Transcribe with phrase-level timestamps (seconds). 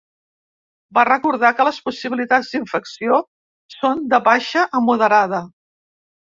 [0.97, 3.19] Va recordar que les possibilitats d’infecció
[3.75, 5.45] són ‘de baixa a moderada’.